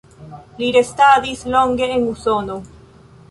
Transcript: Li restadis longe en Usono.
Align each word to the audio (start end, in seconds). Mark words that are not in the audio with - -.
Li 0.61 0.69
restadis 0.77 1.45
longe 1.55 1.91
en 1.99 2.09
Usono. 2.13 2.57